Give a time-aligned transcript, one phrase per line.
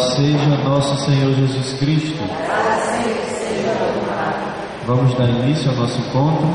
[0.00, 2.22] Seja nosso Senhor Jesus Cristo.
[4.86, 6.48] Vamos dar início ao nosso encontro.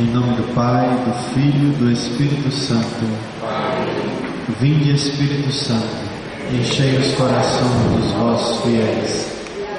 [0.00, 3.04] Em nome do Pai, do Filho, do Espírito Santo.
[4.60, 6.08] Vinde, Espírito Santo,
[6.52, 9.32] enchei os corações dos vossos fiéis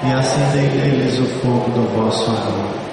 [0.03, 2.92] e acendei neles o fogo do vosso amor.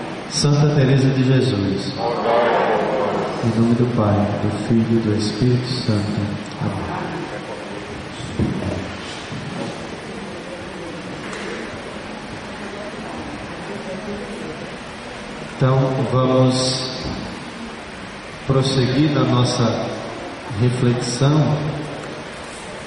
[0.31, 1.93] Santa Teresa de Jesus.
[3.43, 6.07] Em nome do Pai, do Filho e do Espírito Santo.
[6.61, 7.01] Amém.
[15.57, 15.77] Então
[16.11, 17.05] vamos
[18.47, 19.85] prosseguir na nossa
[20.61, 21.57] reflexão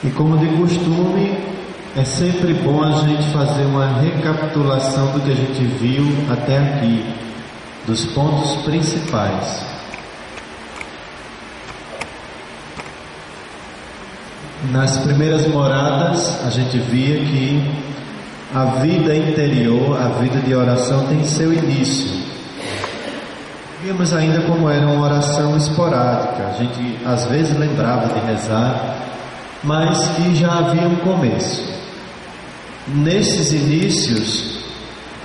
[0.03, 1.39] e como de costume
[1.97, 7.05] é sempre bom a gente fazer uma recapitulação do que a gente viu até aqui,
[7.87, 9.63] dos pontos principais.
[14.71, 17.63] Nas primeiras moradas, a gente via que
[18.55, 22.25] a vida interior, a vida de oração tem seu início.
[23.83, 28.97] Vimos ainda como era uma oração esporádica, a gente às vezes lembrava de rezar,
[29.63, 31.63] mas que já havia um começo.
[32.89, 34.61] Nesses inícios,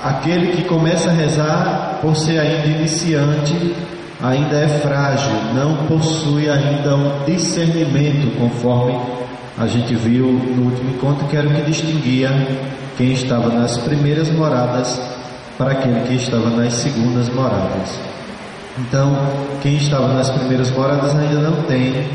[0.03, 3.75] aquele que começa a rezar, por ser ainda iniciante,
[4.21, 8.97] ainda é frágil, não possui ainda um discernimento, conforme
[9.57, 12.29] a gente viu no último encontro, que era o que distinguia
[12.97, 14.99] quem estava nas primeiras moradas
[15.57, 17.99] para aquele que estava nas segundas moradas.
[18.77, 19.17] Então,
[19.61, 22.07] quem estava nas primeiras moradas ainda não tem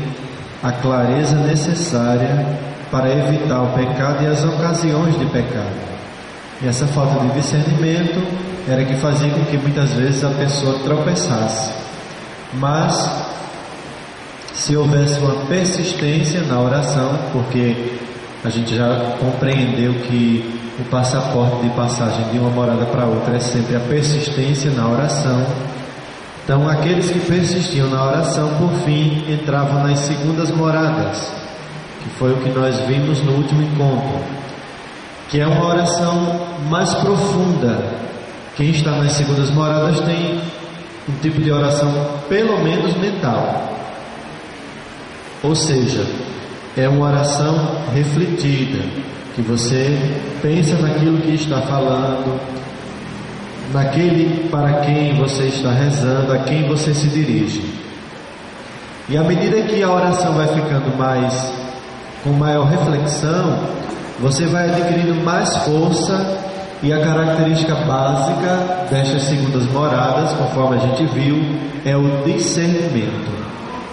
[0.63, 2.45] a clareza necessária
[2.89, 5.75] para evitar o pecado e as ocasiões de pecado.
[6.61, 8.25] E essa falta de discernimento
[8.67, 11.71] era que fazia com que muitas vezes a pessoa tropeçasse.
[12.53, 13.09] Mas,
[14.53, 17.93] se houvesse uma persistência na oração, porque
[18.43, 23.39] a gente já compreendeu que o passaporte de passagem de uma morada para outra é
[23.39, 25.45] sempre a persistência na oração.
[26.43, 31.31] Então, aqueles que persistiam na oração, por fim, entravam nas segundas moradas,
[32.03, 34.19] que foi o que nós vimos no último encontro,
[35.29, 38.05] que é uma oração mais profunda.
[38.55, 40.39] Quem está nas segundas moradas tem
[41.09, 41.91] um tipo de oração
[42.29, 43.69] pelo menos mental.
[45.43, 46.05] Ou seja,
[46.77, 48.83] é uma oração refletida,
[49.35, 49.97] que você
[50.41, 52.39] pensa naquilo que está falando,
[53.73, 57.61] naquele para quem você está rezando, a quem você se dirige.
[59.09, 61.53] E à medida que a oração vai ficando mais
[62.23, 63.59] com maior reflexão,
[64.19, 66.44] você vai adquirindo mais força
[66.83, 71.37] e a característica básica destas segundas moradas, conforme a gente viu,
[71.85, 73.33] é o discernimento.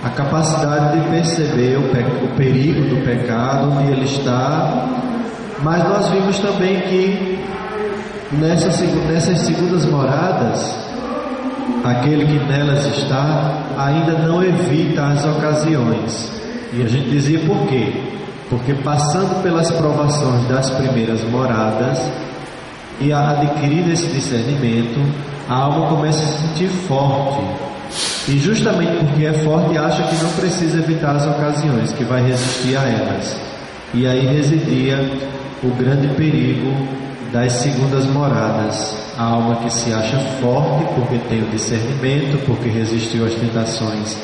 [0.04, 4.88] A capacidade de perceber o, pe o perigo do pecado, onde ele está.
[5.62, 7.38] Mas nós vimos também que
[8.32, 10.75] Nessas, nessas segundas moradas,
[11.84, 16.32] aquele que nelas está ainda não evita as ocasiões.
[16.72, 17.92] E a gente dizia por quê?
[18.48, 21.98] Porque passando pelas provações das primeiras moradas
[23.00, 25.00] e adquirindo esse discernimento,
[25.48, 27.42] a alma começa a se sentir forte.
[28.28, 32.76] E justamente porque é forte, acha que não precisa evitar as ocasiões, que vai resistir
[32.76, 33.36] a elas.
[33.92, 34.98] E aí residia
[35.62, 36.72] o grande perigo
[37.32, 43.26] das segundas moradas, a alma que se acha forte porque tem o discernimento, porque resistiu
[43.26, 44.16] às tentações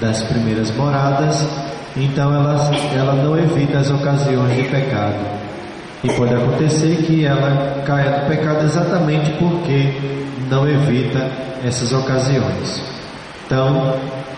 [0.00, 1.46] das primeiras moradas,
[1.96, 5.41] então ela, ela não evita as ocasiões de pecado.
[6.04, 9.92] E pode acontecer que ela caia no pecado exatamente porque
[10.50, 11.30] não evita
[11.64, 12.82] essas ocasiões.
[13.46, 13.96] Então,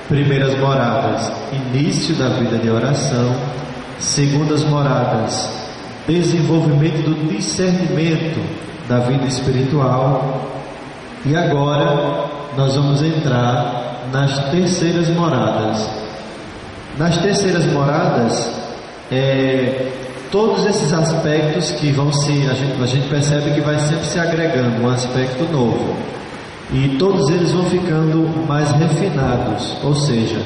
[0.08, 3.34] primeiras moradas, início da vida de oração,
[3.98, 5.50] segundas moradas,
[6.06, 8.40] desenvolvimento do discernimento
[8.88, 10.50] da vida espiritual.
[11.24, 12.26] E agora
[12.56, 15.88] nós vamos entrar nas terceiras moradas.
[16.98, 18.50] Nas terceiras moradas,
[19.10, 19.90] é,
[20.34, 24.18] todos esses aspectos que vão se, a gente, a gente percebe que vai sempre se
[24.18, 25.94] agregando um aspecto novo.
[26.72, 30.42] E todos eles vão ficando mais refinados, ou seja,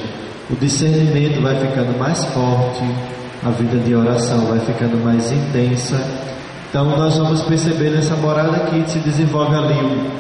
[0.51, 2.85] o discernimento vai ficando mais forte,
[3.43, 5.99] a vida de oração vai ficando mais intensa.
[6.69, 10.11] Então nós vamos perceber nessa morada que se desenvolve ali um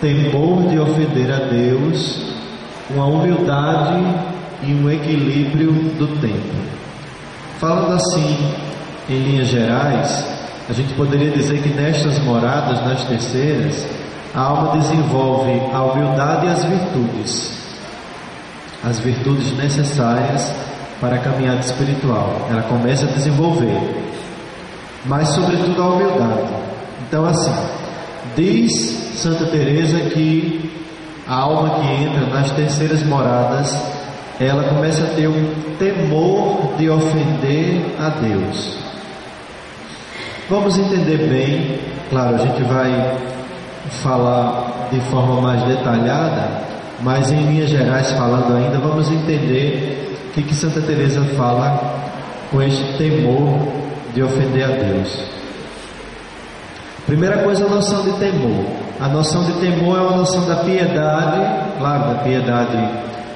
[0.00, 2.34] temor de ofender a Deus,
[2.90, 4.02] uma humildade
[4.64, 6.56] e um equilíbrio do tempo.
[7.60, 8.71] Falando assim,
[9.08, 10.24] em linhas gerais,
[10.68, 13.86] a gente poderia dizer que nestas moradas, nas terceiras,
[14.34, 17.58] a alma desenvolve a humildade e as virtudes,
[18.82, 20.52] as virtudes necessárias
[21.00, 22.46] para a caminhada espiritual.
[22.48, 23.76] Ela começa a desenvolver,
[25.04, 26.48] mas sobretudo a humildade.
[27.06, 27.52] Então assim,
[28.36, 28.72] diz
[29.16, 30.70] Santa Teresa que
[31.26, 33.76] a alma que entra nas terceiras moradas,
[34.40, 38.81] ela começa a ter um temor de ofender a Deus.
[40.50, 41.78] Vamos entender bem,
[42.10, 43.18] claro, a gente vai
[44.02, 46.62] falar de forma mais detalhada,
[47.00, 51.80] mas em linhas gerais falando ainda, vamos entender o que, que Santa Teresa fala
[52.50, 53.56] com este temor
[54.14, 55.24] de ofender a Deus.
[57.06, 58.64] Primeira coisa, a noção de temor.
[59.00, 62.88] A noção de temor é uma noção da piedade, claro, da piedade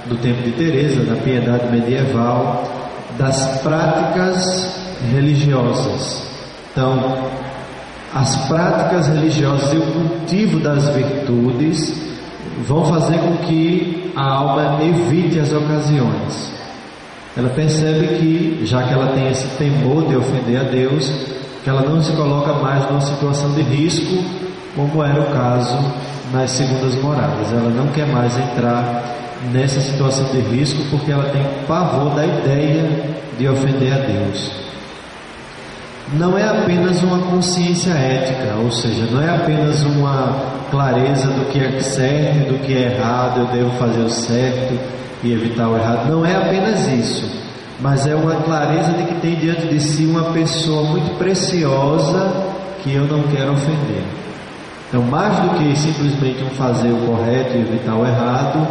[0.06, 2.64] do tempo de Teresa, da piedade medieval,
[3.18, 4.78] das práticas
[5.12, 6.35] religiosas.
[6.76, 7.02] Então,
[8.14, 12.06] as práticas religiosas e o cultivo das virtudes
[12.68, 16.52] vão fazer com que a alma evite as ocasiões.
[17.34, 21.10] Ela percebe que, já que ela tem esse temor de ofender a Deus,
[21.64, 24.22] que ela não se coloca mais numa situação de risco,
[24.74, 25.78] como era o caso
[26.30, 27.52] nas segundas moradas.
[27.52, 29.02] Ela não quer mais entrar
[29.50, 34.66] nessa situação de risco porque ela tem pavor da ideia de ofender a Deus
[36.12, 40.36] não é apenas uma consciência ética, ou seja, não é apenas uma
[40.70, 44.78] clareza do que é certo e do que é errado, eu devo fazer o certo
[45.22, 46.08] e evitar o errado.
[46.08, 47.28] Não é apenas isso,
[47.80, 52.32] mas é uma clareza de que tem diante de si uma pessoa muito preciosa
[52.82, 54.04] que eu não quero ofender.
[54.88, 58.64] Então, mais do que simplesmente um fazer o correto e evitar o errado,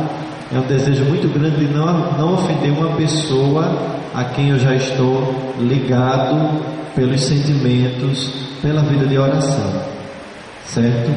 [0.54, 3.70] é um desejo muito grande de não, não ofender uma pessoa
[4.16, 6.62] a quem eu já estou ligado
[6.96, 8.32] pelos sentimentos,
[8.62, 9.82] pela vida de oração,
[10.66, 11.12] certo?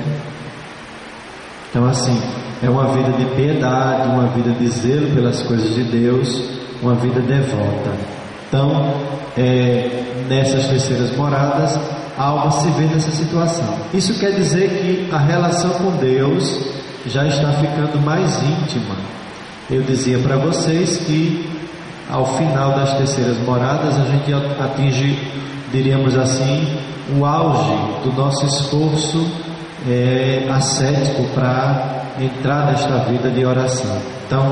[1.71, 2.21] Então, assim,
[2.63, 6.43] é uma vida de piedade, uma vida de zelo pelas coisas de Deus,
[6.83, 7.93] uma vida devota.
[8.49, 8.95] Então,
[9.37, 11.79] é, nessas terceiras moradas,
[12.19, 13.79] a alma se vê nessa situação.
[13.95, 16.67] Isso quer dizer que a relação com Deus
[17.07, 18.97] já está ficando mais íntima.
[19.71, 21.58] Eu dizia para vocês que
[22.11, 25.17] ao final das terceiras moradas a gente atinge
[25.73, 26.67] diríamos assim,
[27.17, 27.75] o auge
[28.05, 29.27] do nosso esforço
[29.87, 33.97] é, ascético para entrar nesta vida de oração.
[34.27, 34.45] Então,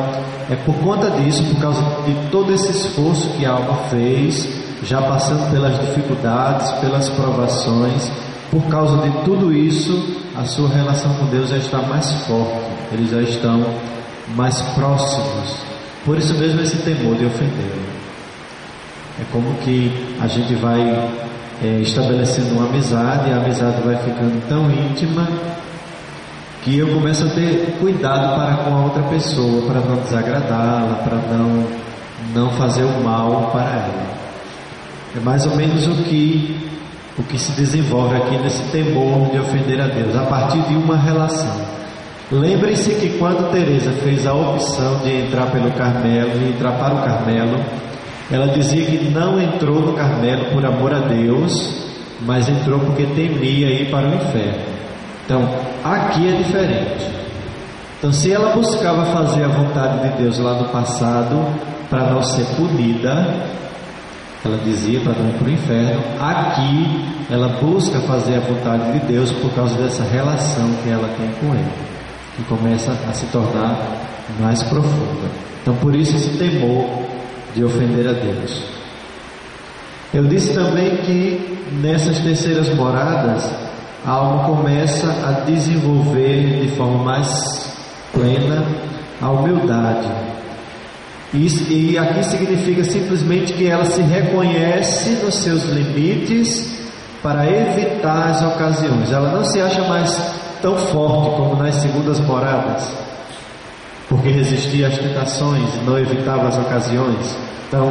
[0.51, 4.49] é por conta disso, por causa de todo esse esforço que a alma fez,
[4.83, 8.11] já passando pelas dificuldades, pelas provações,
[8.51, 13.11] por causa de tudo isso, a sua relação com Deus já está mais forte, eles
[13.11, 13.65] já estão
[14.35, 15.76] mais próximos.
[16.07, 17.73] Por isso mesmo esse temor de ofender.
[19.21, 20.81] É como que a gente vai
[21.63, 25.27] é, estabelecendo uma amizade, e a amizade vai ficando tão íntima
[26.63, 31.17] que eu começo a ter cuidado para com a outra pessoa, para não desagradá-la, para
[31.37, 31.67] não,
[32.35, 34.17] não fazer o mal para ela.
[35.17, 36.71] É mais ou menos o que,
[37.19, 40.97] o que se desenvolve aqui nesse temor de ofender a Deus, a partir de uma
[40.97, 41.77] relação.
[42.31, 47.03] Lembrem-se que quando Teresa fez a opção de entrar pelo Carmelo e entrar para o
[47.03, 47.57] Carmelo,
[48.31, 51.87] ela dizia que não entrou no Carmelo por amor a Deus,
[52.23, 54.65] mas entrou porque temia ir para o inferno.
[55.25, 55.49] Então,
[55.85, 57.07] aqui é diferente.
[57.99, 61.47] Então, se ela buscava fazer a vontade de Deus lá no passado,
[61.89, 63.35] para não ser punida,
[64.45, 69.07] ela dizia para não ir para o inferno, aqui ela busca fazer a vontade de
[69.07, 71.96] Deus por causa dessa relação que ela tem com Ele,
[72.37, 73.79] que começa a se tornar
[74.41, 75.29] mais profunda.
[75.63, 76.87] Então, por isso esse temor
[77.55, 78.63] de ofender a Deus.
[80.13, 83.51] Eu disse também que nessas terceiras moradas
[84.05, 87.73] a alma começa a desenvolver de forma mais
[88.13, 88.65] plena
[89.21, 90.09] a humildade.
[91.35, 96.87] E, e aqui significa simplesmente que ela se reconhece nos seus limites
[97.23, 99.11] para evitar as ocasiões.
[99.11, 100.17] Ela não se acha mais
[100.61, 102.91] tão forte como nas segundas moradas,
[104.09, 107.37] porque resistia às tentações e não evitava as ocasiões.
[107.69, 107.91] Então,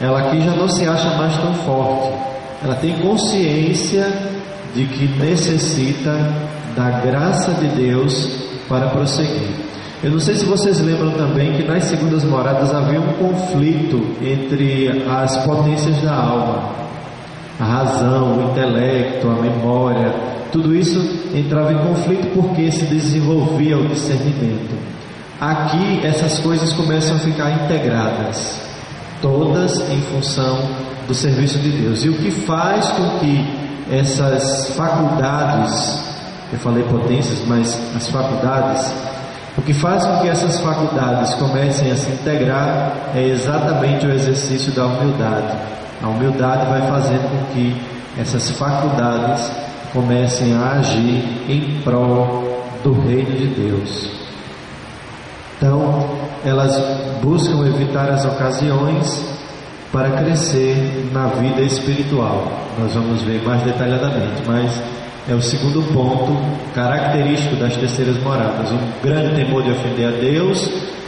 [0.00, 2.12] ela aqui já não se acha mais tão forte.
[2.62, 4.06] Ela tem consciência
[4.74, 6.12] de que necessita
[6.76, 9.68] da graça de Deus para prosseguir.
[10.02, 15.04] Eu não sei se vocês lembram também que nas segundas moradas havia um conflito entre
[15.10, 16.70] as potências da alma,
[17.58, 20.14] a razão, o intelecto, a memória,
[20.52, 20.98] tudo isso
[21.34, 24.76] entrava em conflito porque se desenvolvia o discernimento.
[25.40, 28.60] Aqui essas coisas começam a ficar integradas,
[29.22, 30.58] todas em função
[31.06, 32.04] do serviço de Deus.
[32.04, 33.46] E o que faz com que
[33.90, 36.02] essas faculdades,
[36.52, 38.92] eu falei potências, mas as faculdades,
[39.56, 44.72] o que faz com que essas faculdades comecem a se integrar é exatamente o exercício
[44.72, 45.56] da humildade.
[46.02, 47.76] A humildade vai fazendo com que
[48.18, 49.50] essas faculdades
[49.92, 54.10] comecem a agir em prol do reino de Deus.
[55.56, 56.08] Então,
[56.44, 56.80] elas
[57.20, 59.38] buscam evitar as ocasiões
[59.92, 62.46] para crescer na vida espiritual.
[62.78, 64.70] Nós vamos ver mais detalhadamente, mas
[65.28, 66.36] é o segundo ponto
[66.74, 70.66] característico das terceiras moradas: um grande temor de ofender a Deus,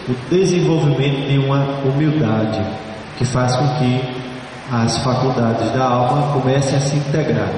[0.09, 2.61] o desenvolvimento de uma humildade
[3.19, 4.01] que faz com que
[4.73, 7.51] as faculdades da alma comecem a se integrar.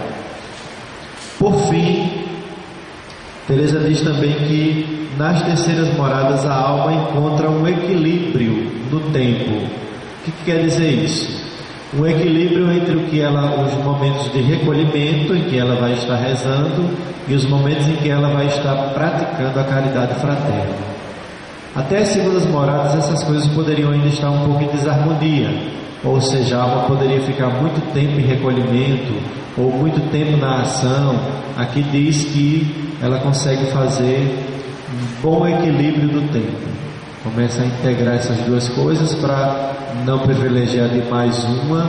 [1.42, 2.08] Por fim,
[3.48, 9.50] Teresa diz também que nas terceiras moradas a alma encontra um equilíbrio no tempo.
[9.50, 11.42] O que, que quer dizer isso?
[11.98, 16.14] Um equilíbrio entre o que ela, os momentos de recolhimento em que ela vai estar
[16.14, 16.88] rezando
[17.26, 20.76] e os momentos em que ela vai estar praticando a caridade fraterna.
[21.74, 25.50] Até as segundas moradas essas coisas poderiam ainda estar um pouco em desarmonia,
[26.04, 29.12] ou seja, a alma poderia ficar muito tempo em recolhimento
[29.56, 31.14] ou muito tempo na ação.
[31.56, 34.38] Aqui diz que ela consegue fazer
[34.92, 36.72] um bom equilíbrio do tempo.
[37.22, 39.72] Começa a integrar essas duas coisas para
[40.04, 41.88] não privilegiar demais uma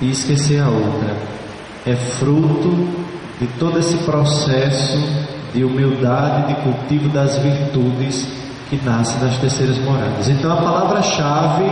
[0.00, 1.14] e esquecer a outra.
[1.86, 2.88] É fruto
[3.40, 4.98] de todo esse processo
[5.52, 8.26] de humildade, de cultivo das virtudes
[8.68, 10.28] que nasce nas terceiras moradas.
[10.28, 11.64] Então a palavra-chave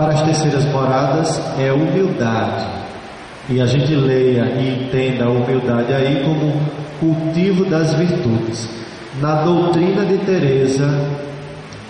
[0.00, 2.66] para as terceiras moradas é humildade.
[3.50, 6.58] E a gente leia e entenda a humildade aí como
[6.98, 8.68] cultivo das virtudes.
[9.20, 10.88] Na doutrina de Teresa,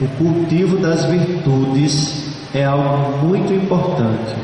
[0.00, 4.35] o cultivo das virtudes é algo muito importante.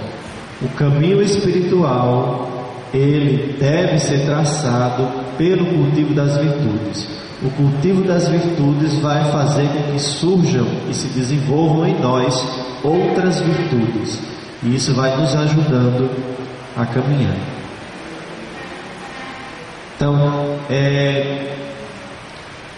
[0.63, 2.49] O caminho espiritual,
[2.95, 7.26] ele deve ser traçado pelo cultivo das virtudes.
[7.43, 12.35] O cultivo das virtudes vai fazer com que surjam e se desenvolvam em nós
[12.83, 14.23] outras virtudes.
[14.63, 16.11] E isso vai nos ajudando
[16.75, 17.37] a caminhar.
[19.97, 21.57] Então, é,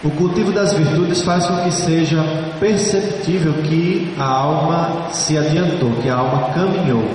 [0.03, 2.21] o cultivo das virtudes faz com que seja
[2.59, 7.09] perceptível que a alma se adiantou, que a alma caminhou,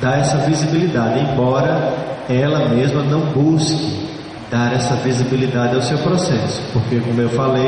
[0.00, 1.92] dá essa visibilidade, embora
[2.28, 4.05] ela mesma não busque
[4.50, 7.66] dar essa visibilidade ao seu processo, porque, como eu falei,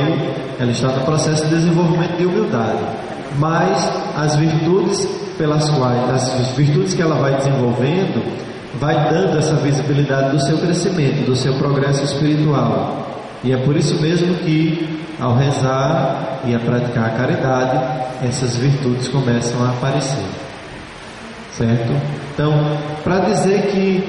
[0.59, 2.85] ela está no processo de desenvolvimento de humildade.
[3.39, 5.07] Mas as virtudes
[5.37, 8.23] pelas quais, as virtudes que ela vai desenvolvendo,
[8.79, 13.07] vai dando essa visibilidade do seu crescimento, do seu progresso espiritual.
[13.43, 17.81] E é por isso mesmo que, ao rezar e a praticar a caridade,
[18.23, 20.25] essas virtudes começam a aparecer.
[21.57, 21.93] Certo?
[22.35, 22.53] Então,
[23.03, 24.05] para dizer que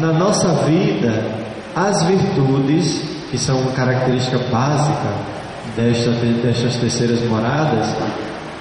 [0.00, 1.12] na nossa vida
[1.86, 5.14] as virtudes, que são uma característica básica
[5.76, 7.86] desta, destas terceiras moradas,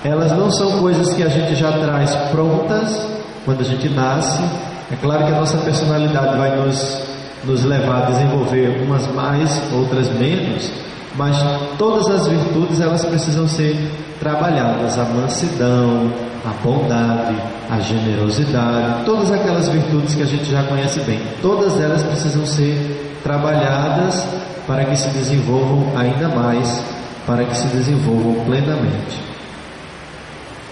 [0.03, 3.01] elas não são coisas que a gente já traz prontas
[3.43, 4.43] quando a gente nasce.
[4.91, 7.01] É claro que a nossa personalidade vai nos,
[7.43, 10.69] nos levar a desenvolver umas mais, outras menos,
[11.15, 11.35] mas
[11.77, 13.75] todas as virtudes elas precisam ser
[14.19, 16.11] trabalhadas, a mansidão,
[16.45, 17.35] a bondade,
[17.69, 23.19] a generosidade, todas aquelas virtudes que a gente já conhece bem, todas elas precisam ser
[23.23, 24.25] trabalhadas
[24.65, 26.81] para que se desenvolvam ainda mais,
[27.25, 29.21] para que se desenvolvam plenamente.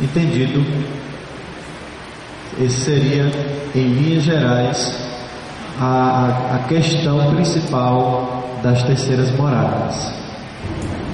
[0.01, 0.65] Entendido?
[2.59, 3.29] Esse seria,
[3.73, 4.95] em linhas gerais,
[5.79, 10.13] a, a questão principal das terceiras moradas.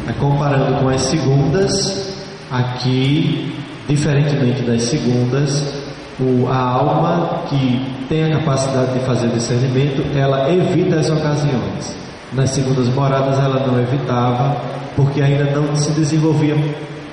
[0.07, 2.10] É comparando com as segundas,
[2.51, 3.55] aqui,
[3.87, 5.73] diferentemente das segundas,
[6.19, 11.95] o, a alma que tem a capacidade de fazer discernimento, ela evita as ocasiões.
[12.33, 14.57] Nas segundas moradas ela não evitava,
[14.95, 16.55] porque ainda não se desenvolvia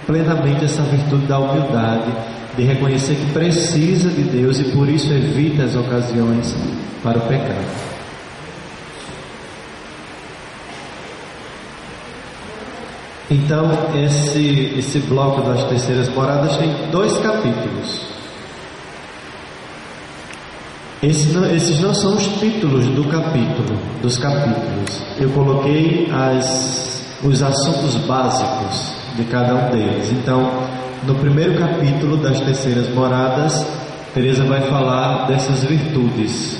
[0.06, 2.10] plenamente essa virtude da humildade,
[2.56, 6.56] de reconhecer que precisa de Deus e por isso evita as ocasiões
[7.02, 7.97] para o pecado.
[13.30, 18.06] Então, esse, esse bloco das terceiras moradas tem dois capítulos.
[21.02, 25.02] Esse não, esses não são os títulos do capítulo, dos capítulos.
[25.20, 30.10] Eu coloquei as, os assuntos básicos de cada um deles.
[30.10, 30.50] Então,
[31.06, 33.64] no primeiro capítulo das terceiras moradas,
[34.14, 36.58] Teresa vai falar dessas virtudes.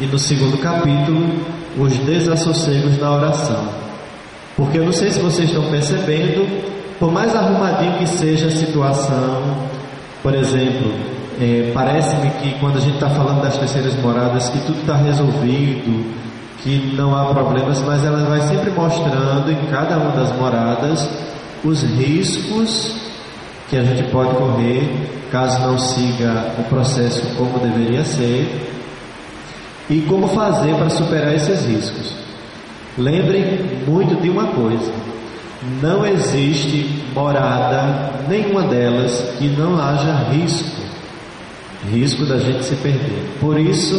[0.00, 1.40] E no segundo capítulo,
[1.76, 3.87] os desassossegos na oração.
[4.58, 6.44] Porque eu não sei se vocês estão percebendo,
[6.98, 9.56] por mais arrumadinho que seja a situação,
[10.20, 10.92] por exemplo,
[11.40, 16.12] é, parece-me que quando a gente está falando das terceiras moradas, que tudo está resolvido,
[16.60, 21.08] que não há problemas, mas ela vai sempre mostrando em cada uma das moradas
[21.64, 22.96] os riscos
[23.70, 28.68] que a gente pode correr caso não siga o processo como deveria ser
[29.88, 32.27] e como fazer para superar esses riscos.
[32.98, 34.92] Lembrem muito de uma coisa:
[35.80, 40.88] não existe morada, nenhuma delas, que não haja risco
[41.86, 43.36] risco da gente se perder.
[43.40, 43.96] Por isso,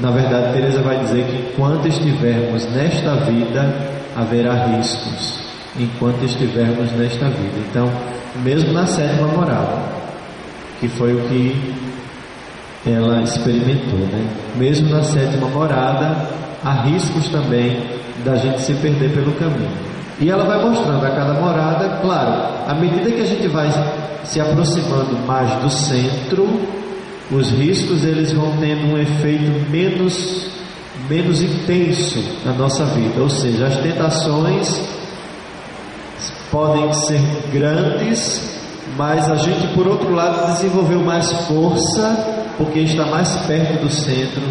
[0.00, 3.74] na verdade, Teresa vai dizer que enquanto estivermos nesta vida,
[4.16, 5.40] haverá riscos.
[5.78, 7.58] Enquanto estivermos nesta vida.
[7.70, 7.90] Então,
[8.42, 9.82] mesmo na sétima morada,
[10.80, 11.74] que foi o que
[12.86, 14.26] ela experimentou, né?
[14.56, 16.28] Mesmo na sétima morada,
[16.62, 17.80] há riscos também
[18.24, 19.70] da gente se perder pelo caminho.
[20.20, 23.68] E ela vai mostrando a cada morada, claro, à medida que a gente vai
[24.24, 26.48] se aproximando mais do centro,
[27.30, 30.52] os riscos eles vão tendo um efeito menos
[31.08, 34.80] menos intenso na nossa vida, ou seja, as tentações
[36.50, 37.20] podem ser
[37.52, 38.60] grandes,
[38.96, 44.42] mas a gente por outro lado desenvolveu mais força porque está mais perto do centro,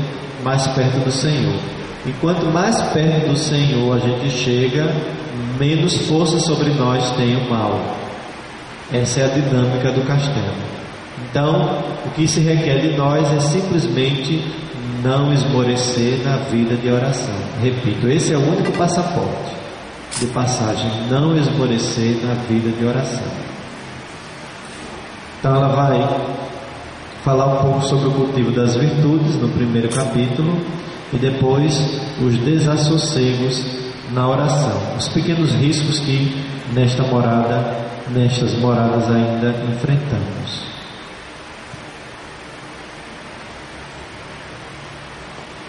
[0.43, 1.80] mais perto do Senhor.
[2.05, 4.91] E quanto mais perto do Senhor a gente chega,
[5.59, 7.79] menos força sobre nós tem o mal.
[8.91, 10.71] Essa é a dinâmica do castelo.
[11.29, 14.43] Então, o que se requer de nós é simplesmente
[15.03, 17.35] não esmorecer na vida de oração.
[17.61, 19.55] Repito, esse é o único passaporte
[20.19, 23.31] de passagem, não esmorecer na vida de oração.
[25.39, 26.21] Então ela vai
[27.23, 30.59] falar um pouco sobre o cultivo das virtudes no primeiro capítulo
[31.13, 31.73] e depois
[32.21, 33.63] os desassossegos
[34.11, 36.43] na oração, os pequenos riscos que
[36.73, 37.77] nesta morada,
[38.09, 40.71] nestas moradas ainda enfrentamos.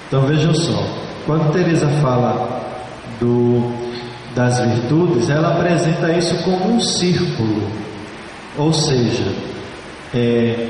[0.08, 0.86] Então vejam só,
[1.24, 2.60] quando Teresa fala
[3.18, 3.72] do,
[4.34, 7.66] das virtudes, ela apresenta isso como um círculo,
[8.58, 9.32] ou seja,
[10.14, 10.68] é,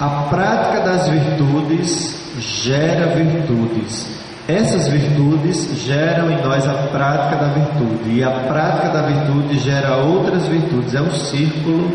[0.00, 4.22] a prática das virtudes gera virtudes.
[4.48, 9.98] Essas virtudes geram em nós a prática da virtude, e a prática da virtude gera
[9.98, 10.94] outras virtudes.
[10.94, 11.92] É um círculo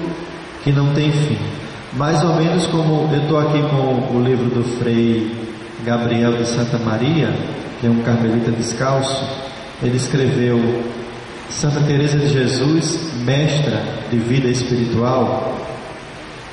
[0.64, 1.38] que não tem fim.
[1.94, 5.36] Mais ou menos como eu estou aqui com o livro do Frei
[5.84, 7.34] Gabriel de Santa Maria,
[7.80, 9.24] que é um carmelita descalço,
[9.82, 10.84] ele escreveu
[11.50, 15.56] Santa Teresa de Jesus, mestra de vida espiritual,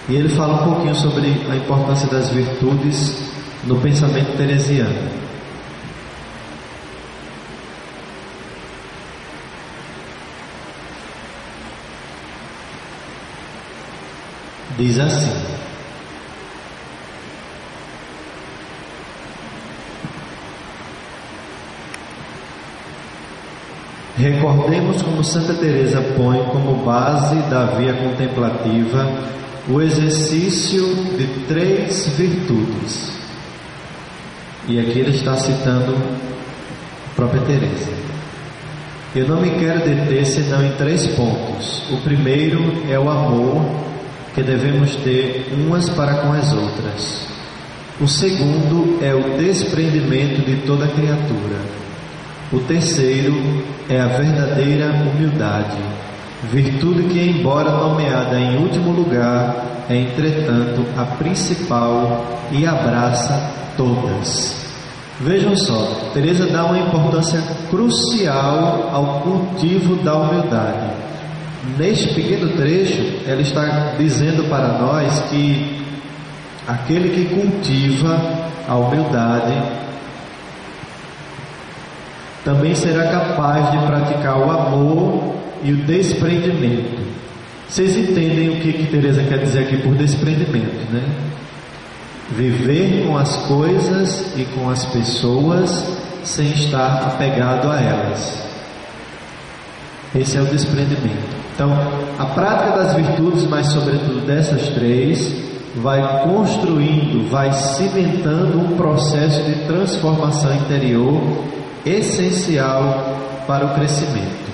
[0.09, 3.24] e ele fala um pouquinho sobre a importância das virtudes
[3.67, 5.25] no pensamento teresiano.
[14.77, 15.55] Diz assim:
[24.17, 29.07] Recordemos como Santa Teresa põe como base da via contemplativa
[29.69, 30.85] o exercício
[31.17, 33.24] de três virtudes.
[34.67, 37.93] E aqui ele está citando a própria Teresa.
[39.15, 41.85] Eu não me quero deter senão em três pontos.
[41.91, 43.63] O primeiro é o amor
[44.35, 47.27] que devemos ter umas para com as outras.
[48.01, 51.61] O segundo é o desprendimento de toda criatura.
[52.53, 53.35] O terceiro
[53.89, 55.79] é a verdadeira humildade,
[56.51, 64.65] virtude que, embora nomeada em último lugar, é entretanto a principal e abraça todas.
[65.21, 70.91] Vejam só, Teresa dá uma importância crucial ao cultivo da humildade.
[71.79, 75.83] Neste pequeno trecho, ela está dizendo para nós que
[76.67, 78.21] aquele que cultiva
[78.69, 79.55] a humildade
[82.45, 87.14] também será capaz de praticar o amor e o desprendimento.
[87.75, 91.03] Vocês entendem o que, que Teresa quer dizer aqui por desprendimento, né?
[92.31, 95.85] Viver com as coisas e com as pessoas
[96.23, 98.47] sem estar apegado a elas.
[100.15, 101.35] Esse é o desprendimento.
[101.53, 101.73] Então,
[102.17, 105.35] a prática das virtudes, mas sobretudo dessas três,
[105.75, 111.21] vai construindo, vai cimentando um processo de transformação interior
[111.85, 114.45] essencial para o crescimento.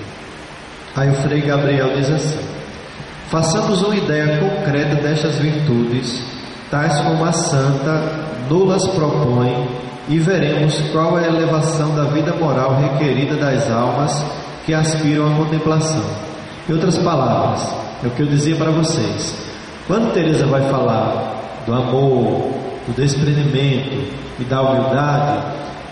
[0.95, 2.50] Aí o Frei Gabriel diz assim:
[3.31, 6.21] Façamos uma ideia concreta destas virtudes,
[6.69, 8.01] tais como a santa
[8.49, 9.69] nulas propõe,
[10.09, 14.21] e veremos qual é a elevação da vida moral requerida das almas
[14.65, 16.03] que aspiram à contemplação.
[16.67, 19.33] Em outras palavras, é o que eu dizia para vocês.
[19.87, 22.51] Quando Teresa vai falar do amor,
[22.85, 25.45] do desprendimento e da humildade,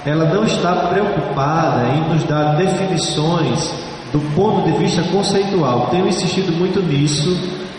[0.06, 5.88] ela não está preocupada em nos dar definições do ponto de vista conceitual.
[5.91, 7.38] Tenho insistido muito nisso,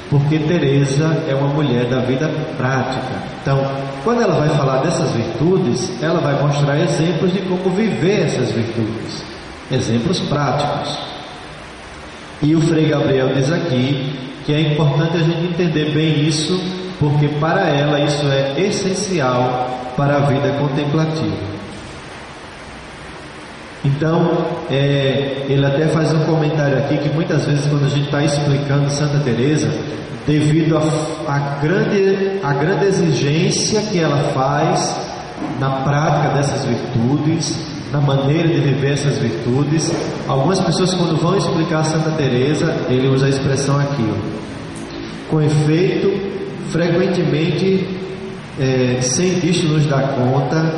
[0.09, 3.23] porque Teresa é uma mulher da vida prática.
[3.43, 3.59] Então,
[4.05, 9.25] quando ela vai falar dessas virtudes, ela vai mostrar exemplos de como viver essas virtudes,
[9.71, 10.99] exemplos práticos.
[12.43, 16.59] E o Frei Gabriel diz aqui que é importante a gente entender bem isso,
[16.99, 21.60] porque para ela isso é essencial para a vida contemplativa.
[23.85, 28.23] Então, é, ele até faz um comentário aqui que muitas vezes quando a gente está
[28.23, 29.71] explicando Santa Teresa,
[30.27, 34.97] devido à grande, a grande exigência que ela faz
[35.59, 37.57] na prática dessas virtudes,
[37.91, 39.91] na maneira de viver essas virtudes,
[40.29, 45.31] algumas pessoas quando vão explicar Santa Teresa, ele usa a expressão aqui, ó.
[45.31, 46.13] com efeito,
[46.71, 47.89] frequentemente,
[48.61, 50.73] é, sem disto nos dar conta,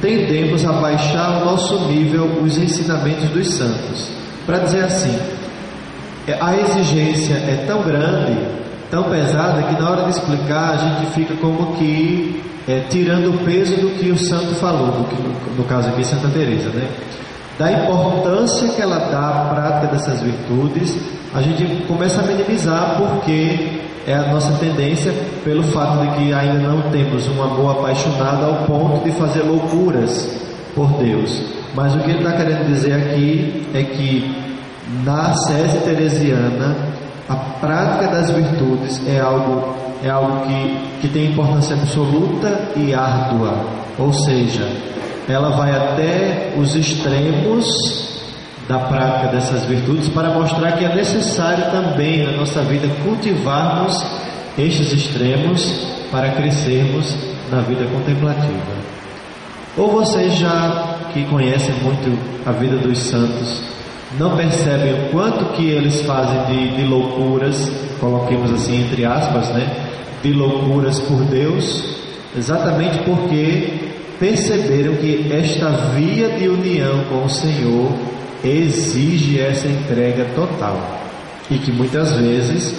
[0.00, 4.08] tendemos a baixar o nosso nível os ensinamentos dos santos.
[4.46, 5.16] Para dizer assim,
[6.26, 8.38] é, a exigência é tão grande,
[8.90, 13.38] tão pesada, que na hora de explicar a gente fica como que é, tirando o
[13.44, 16.88] peso do que o santo falou, que, no, no caso aqui Santa Teresa, né?
[17.58, 20.96] Da importância que ela dá à prática dessas virtudes,
[21.34, 23.80] a gente começa a minimizar porque
[24.10, 25.12] é a nossa tendência
[25.44, 30.36] pelo fato de que ainda não temos um amor apaixonado ao ponto de fazer loucuras
[30.74, 31.42] por Deus.
[31.74, 34.50] Mas o que ele está querendo dizer aqui é que
[35.04, 36.76] na sede teresiana
[37.28, 43.54] a prática das virtudes é algo é algo que, que tem importância absoluta e árdua,
[43.98, 44.66] ou seja,
[45.28, 48.09] ela vai até os extremos
[48.70, 54.00] da prática dessas virtudes para mostrar que é necessário também na nossa vida cultivarmos
[54.56, 57.16] estes extremos para crescermos
[57.50, 58.72] na vida contemplativa.
[59.76, 63.60] Ou vocês já que conhecem muito a vida dos santos,
[64.16, 69.68] não percebem o quanto que eles fazem de, de loucuras, coloquemos assim entre aspas, né?
[70.22, 71.96] De loucuras por Deus,
[72.36, 77.90] exatamente porque perceberam que esta via de união com o Senhor
[78.44, 81.00] exige essa entrega total
[81.50, 82.74] e que muitas vezes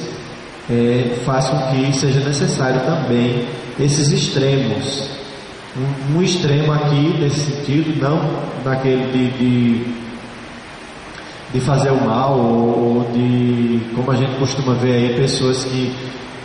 [0.70, 3.46] é, faz com que seja necessário também
[3.80, 5.10] esses extremos.
[5.76, 8.20] Um, um extremo aqui nesse sentido, não
[8.64, 9.86] daquele de, de,
[11.54, 15.94] de fazer o mal ou, ou, de, como a gente costuma ver aí, pessoas que,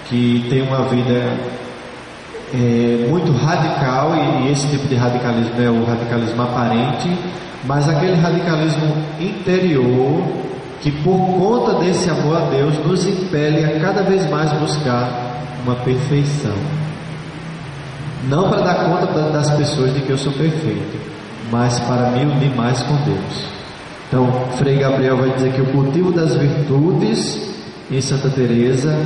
[0.08, 1.36] que têm uma vida
[2.54, 7.10] é, muito radical e, e esse tipo de radicalismo é o radicalismo aparente
[7.66, 10.22] mas aquele radicalismo interior
[10.80, 15.74] que por conta desse amor a Deus nos impele a cada vez mais buscar uma
[15.76, 16.54] perfeição.
[18.28, 20.98] Não para dar conta das pessoas de que eu sou perfeito,
[21.50, 23.56] mas para me unir mais com Deus.
[24.08, 27.54] Então, Frei Gabriel vai dizer que o cultivo das virtudes
[27.90, 28.96] em Santa Teresa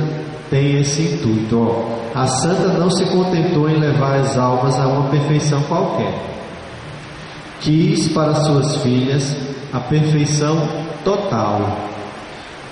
[0.49, 1.57] tem esse intuito.
[1.57, 6.31] Ó, a santa não se contentou em levar as almas a uma perfeição qualquer
[7.61, 9.35] quis para suas filhas
[9.71, 10.67] a perfeição
[11.03, 11.77] total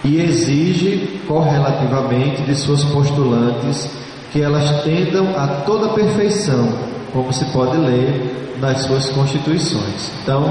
[0.04, 3.90] e exige correlativamente de suas postulantes
[4.32, 6.70] que elas tendam a toda perfeição,
[7.12, 10.12] como se pode ler nas suas constituições.
[10.22, 10.44] Então,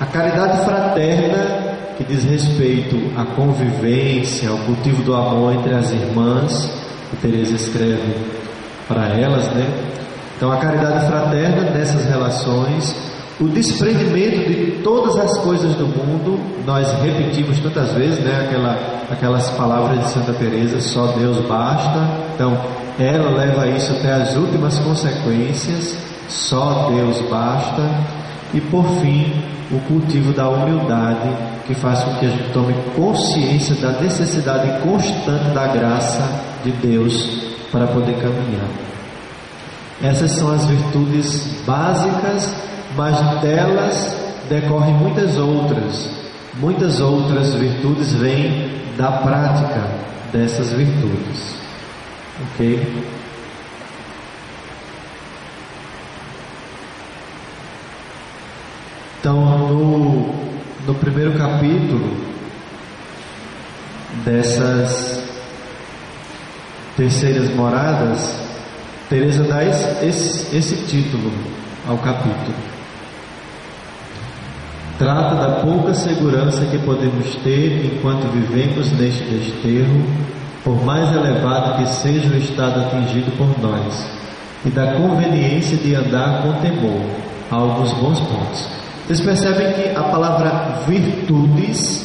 [0.00, 6.70] a caridade fraterna, que diz respeito à convivência, ao cultivo do amor entre as irmãs,
[7.10, 8.16] que Teresa escreve
[8.88, 9.66] para elas, né?
[10.36, 13.09] Então, a caridade fraterna nessas relações
[13.40, 18.78] o desprendimento de todas as coisas do mundo, nós repetimos tantas vezes, né, aquela,
[19.10, 21.98] aquelas palavras de Santa Teresa, só Deus basta.
[22.34, 22.54] Então,
[22.98, 25.96] ela leva isso até as últimas consequências,
[26.28, 27.82] só Deus basta.
[28.52, 29.32] E por fim,
[29.70, 31.30] o cultivo da humildade,
[31.66, 36.28] que faz com que a gente tome consciência da necessidade constante da graça
[36.62, 38.68] de Deus para poder caminhar.
[40.02, 44.16] Essas são as virtudes básicas mas delas
[44.48, 46.10] decorrem muitas outras.
[46.54, 49.88] Muitas outras virtudes vêm da prática
[50.32, 51.54] dessas virtudes.
[52.42, 53.04] Ok?
[59.20, 60.34] Então, no,
[60.86, 62.16] no primeiro capítulo,
[64.24, 65.22] dessas
[66.96, 68.40] terceiras moradas,
[69.08, 71.32] Teresa dá esse, esse título
[71.86, 72.69] ao capítulo.
[75.00, 80.04] Trata da pouca segurança que podemos ter enquanto vivemos neste desterro,
[80.62, 84.06] por mais elevado que seja o estado atingido por nós,
[84.62, 87.00] e da conveniência de andar com temor
[87.50, 88.68] a alguns bons pontos.
[89.06, 92.04] Vocês percebem que a palavra virtudes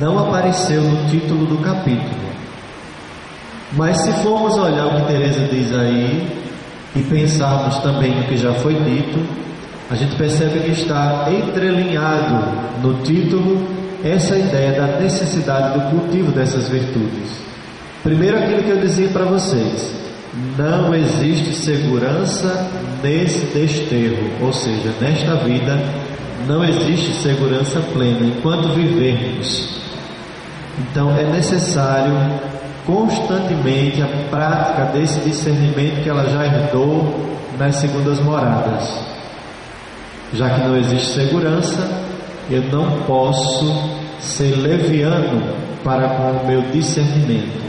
[0.00, 2.32] não apareceu no título do capítulo.
[3.74, 6.36] Mas se formos olhar o que Teresa diz aí
[6.96, 9.24] e pensarmos também no que já foi dito,
[9.90, 13.66] a gente percebe que está entrelinhado no título
[14.02, 17.42] essa ideia da necessidade do cultivo dessas virtudes.
[18.02, 19.94] Primeiro aquilo que eu dizia para vocês,
[20.58, 22.68] não existe segurança
[23.02, 25.78] nesse desterro, ou seja, nesta vida
[26.46, 29.80] não existe segurança plena enquanto vivermos.
[30.78, 32.14] Então é necessário
[32.84, 37.14] constantemente a prática desse discernimento que ela já herdou
[37.58, 39.13] nas segundas moradas.
[40.32, 41.88] Já que não existe segurança,
[42.50, 45.42] eu não posso ser leviano
[45.84, 47.62] para com o meu discernimento.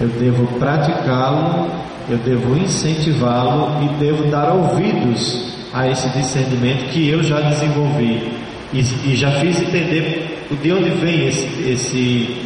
[0.00, 1.70] Eu devo praticá-lo,
[2.08, 8.32] eu devo incentivá-lo e devo dar ouvidos a esse discernimento que eu já desenvolvi
[8.72, 12.44] e, e já fiz entender de onde vem esse, esse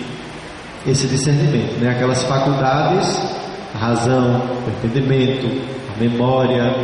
[0.86, 1.90] esse discernimento, né?
[1.90, 3.20] aquelas faculdades,
[3.74, 5.46] a razão, o entendimento,
[5.94, 6.74] a memória,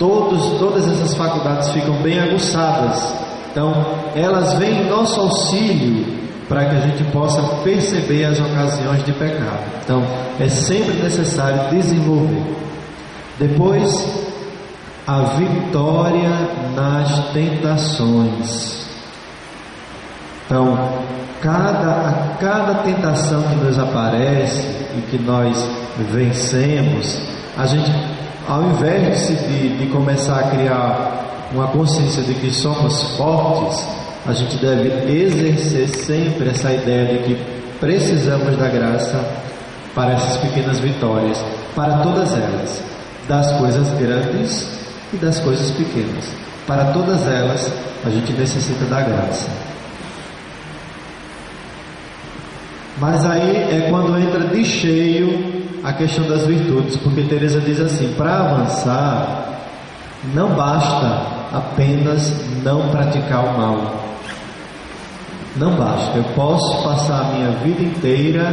[0.00, 3.14] todos, todas essas faculdades ficam bem aguçadas.
[3.52, 3.74] Então,
[4.14, 9.62] elas vêm em nosso auxílio para que a gente possa perceber as ocasiões de pecado.
[9.84, 10.02] Então,
[10.40, 12.42] é sempre necessário desenvolver.
[13.38, 14.26] Depois,
[15.06, 16.30] a vitória
[16.74, 18.86] nas tentações.
[20.46, 20.78] Então,
[21.42, 25.56] cada, a cada tentação que nos aparece e que nós
[26.10, 27.20] vencemos,
[27.56, 27.90] a gente,
[28.48, 33.86] ao invés de, de começar a criar uma consciência de que somos fortes,
[34.26, 37.42] a gente deve exercer sempre essa ideia de que
[37.80, 39.24] precisamos da graça
[39.94, 41.42] para essas pequenas vitórias,
[41.74, 42.82] para todas elas,
[43.28, 44.68] das coisas grandes
[45.12, 46.32] e das coisas pequenas.
[46.66, 47.72] Para todas elas,
[48.04, 49.69] a gente necessita da graça.
[53.00, 58.12] Mas aí é quando entra de cheio a questão das virtudes, porque Teresa diz assim:
[58.12, 59.54] para avançar,
[60.34, 62.30] não basta apenas
[62.62, 63.94] não praticar o mal.
[65.56, 66.18] Não basta.
[66.18, 68.52] Eu posso passar a minha vida inteira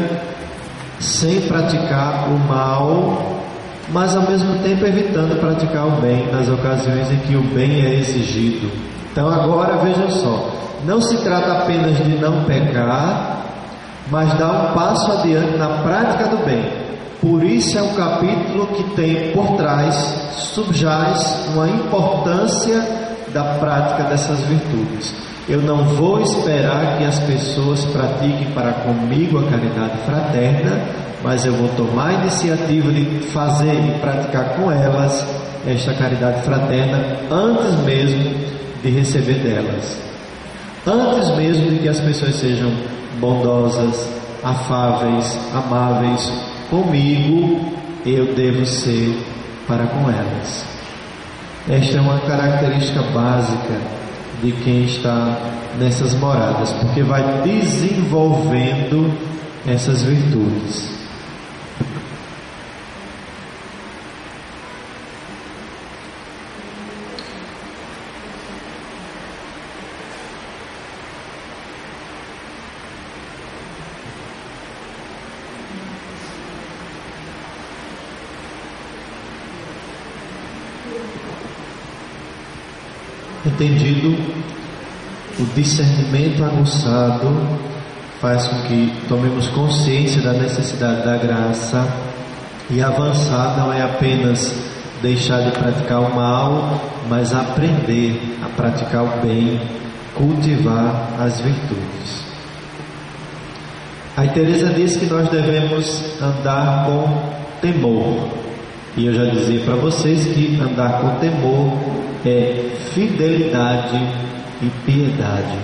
[0.99, 3.41] sem praticar o mal,
[3.89, 7.95] mas ao mesmo tempo evitando praticar o bem nas ocasiões em que o bem é
[7.95, 8.71] exigido.
[9.11, 10.49] Então agora veja só,
[10.85, 13.46] não se trata apenas de não pecar,
[14.09, 16.63] mas dá um passo adiante na prática do bem.
[17.21, 19.95] Por isso é um capítulo que tem por trás,
[20.37, 22.81] subjaz uma importância
[23.33, 25.13] da prática dessas virtudes.
[25.49, 30.81] Eu não vou esperar que as pessoas pratiquem para comigo a caridade fraterna,
[31.23, 35.25] mas eu vou tomar a iniciativa de fazer e praticar com elas
[35.65, 38.35] esta caridade fraterna antes mesmo
[38.83, 39.99] de receber delas.
[40.85, 42.71] Antes mesmo de que as pessoas sejam
[43.19, 44.09] bondosas,
[44.43, 46.31] afáveis, amáveis
[46.69, 47.59] comigo,
[48.05, 49.17] eu devo ser
[49.67, 50.65] para com elas.
[51.69, 53.81] Esta é uma característica básica
[54.41, 55.37] de quem está
[55.79, 59.11] nessas moradas, porque vai desenvolvendo
[59.65, 60.96] essas virtudes.
[83.57, 84.15] Entendido,
[85.39, 87.35] o discernimento aguçado
[88.21, 91.87] faz com que tomemos consciência da necessidade da graça
[92.69, 94.53] e avançar não é apenas
[95.01, 99.59] deixar de praticar o mal, mas aprender a praticar o bem,
[100.15, 102.27] cultivar as virtudes.
[104.15, 108.46] A Teresa diz que nós devemos andar com temor.
[108.97, 111.77] E eu já dizia para vocês que andar com temor
[112.25, 113.95] é fidelidade
[114.59, 115.59] e piedade.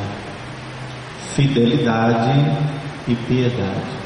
[1.36, 2.46] Fidelidade
[3.08, 4.04] e piedade.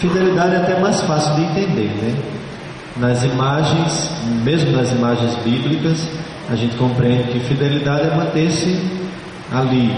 [0.00, 2.16] Fidelidade é até mais fácil de entender, né?
[2.96, 4.10] Nas imagens,
[4.42, 6.08] mesmo nas imagens bíblicas,
[6.50, 8.90] a gente compreende que fidelidade é manter-se
[9.52, 9.94] ali,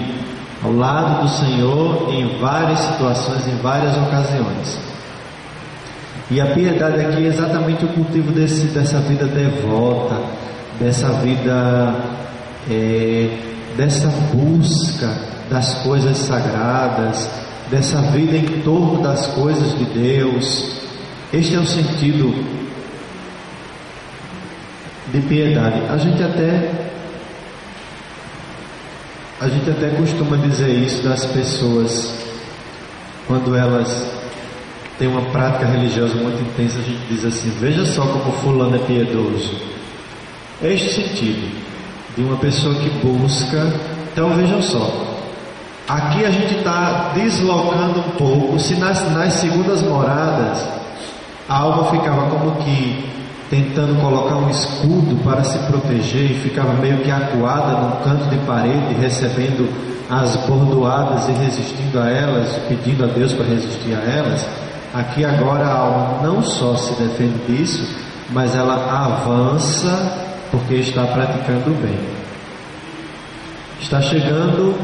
[0.63, 4.92] ao lado do Senhor em várias situações, em várias ocasiões.
[6.33, 10.19] E a piedade aqui é exatamente o cultivo desse, dessa vida devota,
[10.81, 11.95] dessa vida,
[12.71, 13.39] é,
[13.77, 15.15] dessa busca
[15.51, 17.29] das coisas sagradas,
[17.71, 20.81] dessa vida em torno das coisas de Deus.
[21.35, 22.33] Este é o sentido
[25.13, 25.83] de piedade.
[25.91, 26.71] A gente até
[29.39, 32.15] a gente até costuma dizer isso das pessoas
[33.27, 34.22] quando elas
[34.99, 38.79] têm uma prática religiosa muito intensa, a gente diz assim: veja só como fulano é
[38.81, 39.55] piedoso.
[40.63, 41.51] É este sentido
[42.17, 43.73] de uma pessoa que busca.
[44.13, 44.91] Então vejam só,
[45.89, 48.59] aqui a gente está deslocando um pouco.
[48.59, 50.69] Se nas, nas segundas moradas
[51.49, 53.13] a alma ficava como que
[53.51, 58.39] tentando colocar um escudo para se proteger e ficava meio que acuada num canto de
[58.47, 59.69] parede, recebendo
[60.09, 64.47] as bordoadas e resistindo a elas, pedindo a Deus para resistir a elas.
[64.95, 67.97] Aqui agora a alma não só se defende disso,
[68.29, 71.99] mas ela avança porque está praticando o bem.
[73.81, 74.75] Está chegando,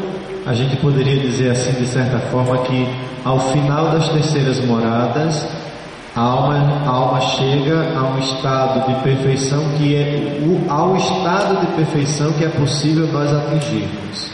[0.47, 2.89] a gente poderia dizer assim de certa forma que
[3.23, 5.47] ao final das terceiras moradas,
[6.17, 11.61] a alma, a alma chega a um estado de perfeição que é o, ao estado
[11.61, 14.31] de perfeição que é possível nós atingirmos.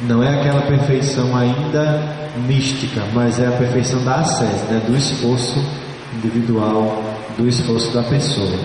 [0.00, 4.82] Não é aquela perfeição ainda mística, mas é a perfeição da ascese, né?
[4.86, 5.62] do esforço
[6.14, 7.02] individual,
[7.36, 8.58] do esforço da pessoa.